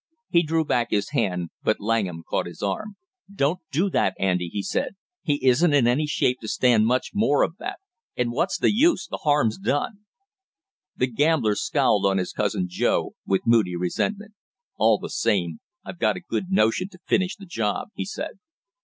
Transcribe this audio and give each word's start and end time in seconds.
He 0.31 0.41
drew 0.41 0.65
back 0.65 0.87
his 0.89 1.11
hand, 1.11 1.51
but 1.61 1.79
Langham 1.79 2.23
caught 2.27 2.47
his 2.47 2.63
arm. 2.63 2.95
"Don't 3.31 3.59
do 3.71 3.87
that, 3.91 4.15
Andy!" 4.17 4.47
he 4.47 4.63
said. 4.63 4.95
"He 5.21 5.45
isn't 5.47 5.75
in 5.75 5.85
any 5.85 6.07
shape 6.07 6.37
to 6.41 6.47
stand 6.47 6.87
much 6.87 7.11
more 7.13 7.43
of 7.43 7.57
that; 7.59 7.77
and 8.17 8.31
what's 8.31 8.57
the 8.57 8.73
use, 8.73 9.05
the 9.05 9.17
harm's 9.21 9.59
done!" 9.59 10.05
The 10.95 11.05
gambler 11.05 11.53
scowled 11.53 12.07
on 12.07 12.17
his 12.17 12.33
cousin 12.33 12.65
Joe 12.67 13.11
with 13.27 13.45
moody 13.45 13.75
resentment. 13.75 14.33
"All 14.75 14.97
the 14.97 15.07
same 15.11 15.59
I've 15.85 15.99
got 15.99 16.17
a 16.17 16.21
good 16.21 16.49
notion 16.49 16.89
to 16.89 16.99
finish 17.05 17.35
the 17.35 17.45
job!" 17.45 17.89
he 17.93 18.05
said. 18.05 18.39